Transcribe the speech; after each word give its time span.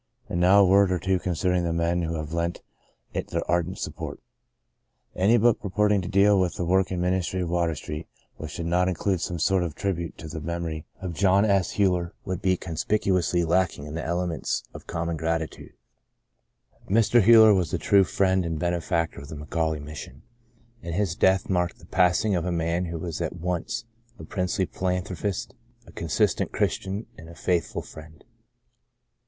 And 0.27 0.41
now 0.41 0.61
a 0.61 0.65
word 0.65 0.91
or 0.91 0.97
two 0.97 1.19
concerning 1.19 1.63
the 1.63 1.71
men 1.71 2.01
who 2.01 2.15
have 2.15 2.33
lent 2.33 2.63
it 3.13 3.27
their 3.27 3.47
ardent 3.47 3.77
support. 3.77 4.19
Any 5.15 5.37
book 5.37 5.61
purporting 5.61 6.01
to 6.01 6.07
deal 6.07 6.39
with 6.39 6.55
the 6.55 6.65
work 6.65 6.89
and 6.89 6.99
ministry 6.99 7.39
of 7.39 7.51
Water 7.51 7.75
Street 7.75 8.07
which 8.37 8.55
did 8.55 8.65
not 8.65 8.87
include 8.87 9.21
some 9.21 9.37
sort 9.37 9.61
of 9.61 9.75
tribute 9.75 10.17
to 10.17 10.27
the 10.27 10.41
memory 10.41 10.87
of 11.03 11.13
John 11.13 11.45
S. 11.45 11.73
Huyler 11.73 12.13
would 12.25 12.41
be 12.41 12.57
con 12.57 12.73
spicuously 12.73 13.45
lacking 13.47 13.85
in 13.85 13.93
the 13.93 14.03
elements 14.03 14.63
of 14.73 14.87
com 14.87 15.05
mon 15.05 15.17
gratitude, 15.17 15.73
Mr. 16.89 17.21
Huyler 17.21 17.53
was 17.55 17.71
a 17.71 17.77
true 17.77 18.03
friend 18.03 18.41
26 18.41 18.41
The 18.41 18.41
Greatest 18.41 18.41
of 18.41 18.41
These 18.41 18.47
and 18.47 18.59
benefactor 18.99 19.21
of 19.21 19.27
the 19.29 19.35
McAuley 19.35 19.85
Mission, 19.85 20.23
and 20.81 20.95
his 20.95 21.13
death 21.13 21.47
marked 21.47 21.77
the 21.77 21.85
passing 21.85 22.33
of 22.35 22.43
a 22.43 22.51
man 22.51 22.85
who 22.85 22.97
was 22.97 23.21
at 23.21 23.33
once 23.35 23.85
a 24.17 24.23
princely 24.23 24.65
philanthropist, 24.65 25.53
a 25.85 25.91
con 25.91 26.07
sistent 26.07 26.51
Christian, 26.51 27.05
and 27.19 27.29
a 27.29 27.35
faithful 27.35 27.83
friend. 27.83 28.23